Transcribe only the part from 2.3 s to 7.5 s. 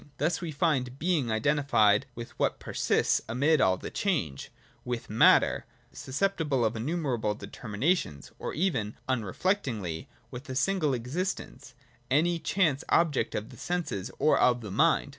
what persists amid all change, with matter, susceptible of innumerable